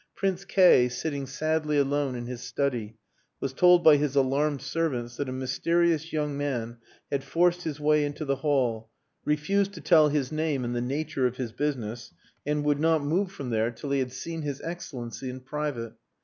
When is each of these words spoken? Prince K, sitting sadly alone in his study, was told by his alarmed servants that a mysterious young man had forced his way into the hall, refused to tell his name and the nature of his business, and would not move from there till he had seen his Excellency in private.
Prince 0.15 0.45
K, 0.45 0.89
sitting 0.89 1.27
sadly 1.27 1.77
alone 1.77 2.15
in 2.15 2.25
his 2.25 2.41
study, 2.41 2.97
was 3.39 3.53
told 3.53 3.83
by 3.83 3.97
his 3.97 4.15
alarmed 4.15 4.63
servants 4.63 5.15
that 5.17 5.29
a 5.29 5.31
mysterious 5.31 6.11
young 6.11 6.35
man 6.35 6.77
had 7.11 7.23
forced 7.23 7.65
his 7.65 7.79
way 7.79 8.03
into 8.03 8.25
the 8.25 8.37
hall, 8.37 8.89
refused 9.25 9.73
to 9.73 9.79
tell 9.81 10.09
his 10.09 10.31
name 10.31 10.65
and 10.65 10.75
the 10.75 10.81
nature 10.81 11.27
of 11.27 11.37
his 11.37 11.51
business, 11.51 12.11
and 12.47 12.63
would 12.63 12.79
not 12.79 13.03
move 13.03 13.31
from 13.31 13.51
there 13.51 13.69
till 13.69 13.91
he 13.91 13.99
had 13.99 14.11
seen 14.11 14.41
his 14.41 14.59
Excellency 14.61 15.29
in 15.29 15.39
private. 15.39 15.93